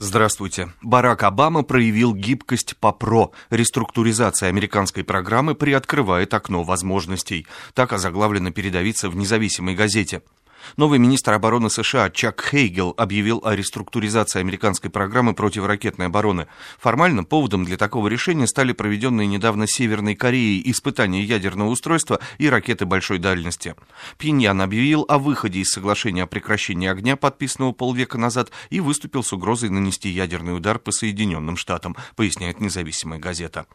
Здравствуйте. 0.00 0.72
Барак 0.80 1.24
Обама 1.24 1.64
проявил 1.64 2.14
гибкость 2.14 2.76
по 2.76 2.92
ПРО. 2.92 3.32
Реструктуризация 3.50 4.48
американской 4.48 5.02
программы 5.02 5.56
приоткрывает 5.56 6.32
окно 6.34 6.62
возможностей. 6.62 7.48
Так 7.74 7.92
озаглавлено 7.92 8.52
передовица 8.52 9.10
в 9.10 9.16
независимой 9.16 9.74
газете. 9.74 10.22
Новый 10.76 10.98
министр 10.98 11.32
обороны 11.32 11.70
США 11.70 12.10
Чак 12.10 12.46
Хейгел 12.50 12.94
объявил 12.96 13.40
о 13.44 13.56
реструктуризации 13.56 14.40
американской 14.40 14.90
программы 14.90 15.34
противоракетной 15.34 16.06
обороны. 16.06 16.46
Формально 16.78 17.24
поводом 17.24 17.64
для 17.64 17.76
такого 17.76 18.08
решения 18.08 18.46
стали 18.46 18.72
проведенные 18.72 19.26
недавно 19.26 19.66
Северной 19.66 20.14
Кореей 20.14 20.62
испытания 20.70 21.22
ядерного 21.22 21.68
устройства 21.68 22.20
и 22.38 22.48
ракеты 22.48 22.86
большой 22.86 23.18
дальности. 23.18 23.74
Пиньян 24.18 24.60
объявил 24.60 25.04
о 25.08 25.18
выходе 25.18 25.60
из 25.60 25.70
соглашения 25.70 26.24
о 26.24 26.26
прекращении 26.26 26.88
огня, 26.88 27.16
подписанного 27.16 27.72
полвека 27.72 28.18
назад, 28.18 28.50
и 28.70 28.80
выступил 28.80 29.22
с 29.22 29.32
угрозой 29.32 29.70
нанести 29.70 30.08
ядерный 30.08 30.56
удар 30.56 30.78
по 30.78 30.92
Соединенным 30.92 31.56
Штатам, 31.56 31.96
поясняет 32.16 32.60
независимая 32.60 33.18
газета. 33.18 33.66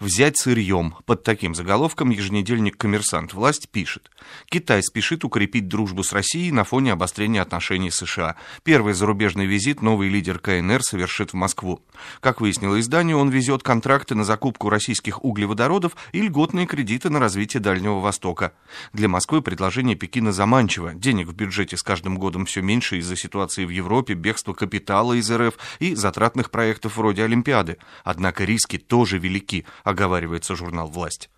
Взять 0.00 0.36
сырьем. 0.36 0.94
Под 1.06 1.22
таким 1.22 1.54
заголовком 1.54 2.10
еженедельник 2.10 2.76
«Коммерсант» 2.76 3.34
власть 3.34 3.68
пишет. 3.70 4.10
Китай 4.48 4.82
спешит 4.82 5.24
укрепить 5.24 5.68
дружбу 5.68 6.02
с 6.02 6.12
Россией 6.12 6.52
на 6.52 6.64
фоне 6.64 6.92
обострения 6.92 7.42
отношений 7.42 7.90
США. 7.90 8.36
Первый 8.62 8.94
зарубежный 8.94 9.46
визит 9.46 9.82
новый 9.82 10.08
лидер 10.08 10.38
КНР 10.38 10.82
совершит 10.82 11.32
в 11.32 11.34
Москву. 11.34 11.80
Как 12.20 12.40
выяснило 12.40 12.78
издание, 12.80 13.16
он 13.16 13.30
везет 13.30 13.62
контракты 13.62 14.14
на 14.14 14.24
закупку 14.24 14.68
российских 14.68 15.24
углеводородов 15.24 15.96
и 16.12 16.22
льготные 16.22 16.66
кредиты 16.66 17.10
на 17.10 17.18
развитие 17.20 17.60
Дальнего 17.60 18.00
Востока. 18.00 18.52
Для 18.92 19.08
Москвы 19.08 19.42
предложение 19.42 19.96
Пекина 19.96 20.32
заманчиво. 20.32 20.94
Денег 20.94 21.28
в 21.28 21.34
бюджете 21.34 21.76
с 21.76 21.82
каждым 21.82 22.18
годом 22.18 22.46
все 22.46 22.62
меньше 22.62 22.98
из-за 22.98 23.16
ситуации 23.16 23.64
в 23.64 23.70
Европе, 23.70 24.14
бегства 24.14 24.52
капитала 24.52 25.14
из 25.14 25.30
РФ 25.30 25.54
и 25.78 25.94
затратных 25.94 26.50
проектов 26.50 26.96
вроде 26.96 27.24
Олимпиады. 27.24 27.78
Однако 28.04 28.44
риски 28.44 28.78
тоже 28.78 29.18
велики 29.18 29.66
оговаривается 29.84 30.56
журнал 30.56 30.88
«Власть». 30.88 31.30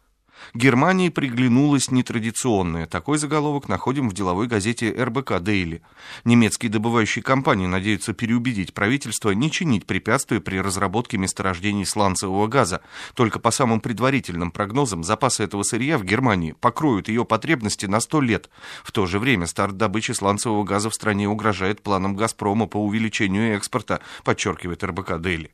Германии 0.53 1.09
приглянулось 1.09 1.91
нетрадиционное. 1.91 2.87
Такой 2.87 3.19
заголовок 3.19 3.69
находим 3.69 4.09
в 4.09 4.15
деловой 4.15 4.47
газете 4.47 4.91
РБК 4.91 5.41
«Дейли». 5.41 5.83
Немецкие 6.25 6.71
добывающие 6.71 7.23
компании 7.23 7.67
надеются 7.67 8.13
переубедить 8.13 8.75
правительство 8.75 9.31
не 9.31 9.51
чинить 9.51 9.87
препятствия 9.87 10.41
при 10.41 10.59
разработке 10.59 11.19
месторождений 11.19 11.87
сланцевого 11.87 12.47
газа. 12.47 12.83
Только 13.15 13.39
по 13.39 13.51
самым 13.51 13.81
предварительным 13.81 14.51
прогнозам 14.51 15.03
запасы 15.03 15.45
этого 15.45 15.63
сырья 15.63 15.99
в 15.99 16.05
Германии 16.05 16.53
покроют 16.53 17.09
ее 17.09 17.25
потребности 17.25 17.87
на 17.87 18.01
100 18.01 18.21
лет. 18.21 18.51
В 18.83 18.93
то 18.93 19.07
же 19.07 19.19
время 19.19 19.47
старт 19.47 19.77
добычи 19.77 20.13
сланцевого 20.13 20.65
газа 20.65 20.91
в 20.91 20.95
стране 20.95 21.29
угрожает 21.29 21.83
планам 21.83 22.17
«Газпрома» 22.17 22.67
по 22.67 22.77
увеличению 22.77 23.57
экспорта, 23.57 24.01
подчеркивает 24.25 24.85
РБК 24.85 25.21
«Дейли». 25.21 25.51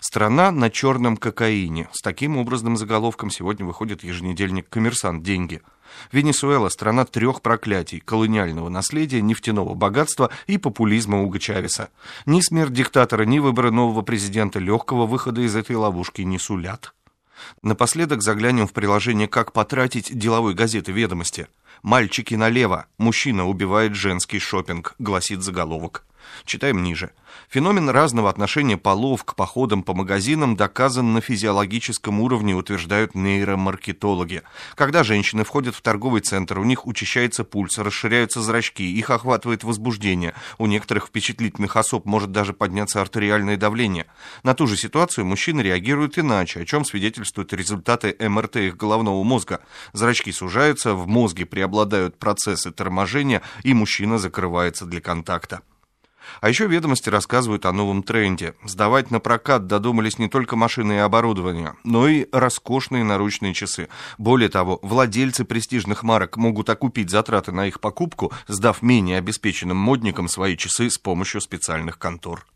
Страна 0.00 0.50
на 0.50 0.70
черном 0.70 1.16
кокаине. 1.16 1.88
С 1.92 2.00
таким 2.02 2.36
образным 2.36 2.76
заголовком 2.76 3.30
сегодня 3.30 3.66
выходит 3.66 4.04
еженедельник 4.04 4.68
«Коммерсант. 4.68 5.22
Деньги». 5.22 5.62
Венесуэла– 6.12 6.68
страна 6.70 7.04
трех 7.04 7.42
проклятий– 7.42 8.00
колониального 8.04 8.68
наследия, 8.68 9.20
нефтяного 9.20 9.74
богатства 9.74 10.30
и 10.46 10.56
популизма 10.56 11.22
Уга 11.22 11.38
Чавеса. 11.38 11.90
Ни 12.26 12.40
смерть 12.40 12.72
диктатора, 12.72 13.24
ни 13.24 13.38
выборы 13.38 13.70
нового 13.70 14.02
президента 14.02 14.58
легкого 14.58 15.06
выхода 15.06 15.40
из 15.40 15.56
этой 15.56 15.76
ловушки 15.76 16.22
не 16.22 16.38
сулят. 16.38 16.94
Напоследок 17.62 18.22
заглянем 18.22 18.66
в 18.66 18.72
приложение 18.72 19.28
«Как 19.28 19.52
потратить» 19.52 20.16
деловой 20.16 20.54
газеты 20.54 20.92
«Ведомости». 20.92 21.48
«Мальчики 21.82 22.34
налево. 22.34 22.86
Мужчина 22.98 23.46
убивает 23.46 23.94
женский 23.94 24.38
шопинг», 24.38 24.94
гласит 24.98 25.42
заголовок. 25.42 26.04
Читаем 26.44 26.82
ниже. 26.82 27.10
Феномен 27.48 27.90
разного 27.90 28.30
отношения 28.30 28.76
полов 28.76 29.24
к 29.24 29.34
походам 29.34 29.82
по 29.82 29.94
магазинам 29.94 30.56
доказан 30.56 31.12
на 31.12 31.20
физиологическом 31.20 32.20
уровне, 32.20 32.54
утверждают 32.54 33.14
нейромаркетологи. 33.14 34.42
Когда 34.74 35.04
женщины 35.04 35.44
входят 35.44 35.74
в 35.74 35.82
торговый 35.82 36.20
центр, 36.20 36.58
у 36.58 36.64
них 36.64 36.86
учащается 36.86 37.44
пульс, 37.44 37.78
расширяются 37.78 38.40
зрачки, 38.40 38.84
их 38.84 39.10
охватывает 39.10 39.64
возбуждение. 39.64 40.34
У 40.58 40.66
некоторых 40.66 41.06
впечатлительных 41.06 41.76
особ 41.76 42.04
может 42.06 42.32
даже 42.32 42.52
подняться 42.52 43.00
артериальное 43.00 43.56
давление. 43.56 44.06
На 44.42 44.54
ту 44.54 44.66
же 44.66 44.76
ситуацию 44.76 45.24
мужчины 45.24 45.60
реагируют 45.60 46.18
иначе, 46.18 46.60
о 46.60 46.64
чем 46.64 46.84
свидетельствуют 46.84 47.52
результаты 47.52 48.16
МРТ 48.18 48.56
их 48.56 48.76
головного 48.76 49.22
мозга. 49.22 49.60
Зрачки 49.92 50.32
сужаются, 50.32 50.94
в 50.94 51.06
мозге 51.06 51.46
преобладают 51.46 52.18
процессы 52.18 52.70
торможения, 52.70 53.42
и 53.62 53.74
мужчина 53.74 54.18
закрывается 54.18 54.86
для 54.86 55.00
контакта. 55.00 55.62
А 56.40 56.48
еще 56.48 56.66
ведомости 56.66 57.08
рассказывают 57.08 57.66
о 57.66 57.72
новом 57.72 58.02
тренде. 58.02 58.54
Сдавать 58.64 59.10
на 59.10 59.20
прокат 59.20 59.66
додумались 59.66 60.18
не 60.18 60.28
только 60.28 60.56
машины 60.56 60.94
и 60.94 60.96
оборудование, 60.96 61.74
но 61.84 62.08
и 62.08 62.26
роскошные 62.32 63.04
наручные 63.04 63.54
часы. 63.54 63.88
Более 64.18 64.48
того, 64.48 64.78
владельцы 64.82 65.44
престижных 65.44 66.02
марок 66.02 66.36
могут 66.36 66.70
окупить 66.70 67.10
затраты 67.10 67.52
на 67.52 67.66
их 67.66 67.80
покупку, 67.80 68.32
сдав 68.48 68.82
менее 68.82 69.18
обеспеченным 69.18 69.76
модникам 69.76 70.28
свои 70.28 70.56
часы 70.56 70.90
с 70.90 70.98
помощью 70.98 71.40
специальных 71.40 71.98
контор. 71.98 72.46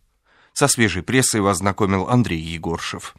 Со 0.52 0.68
свежей 0.68 1.02
прессой 1.02 1.40
вас 1.40 1.58
знакомил 1.58 2.08
Андрей 2.08 2.40
Егоршев. 2.40 3.16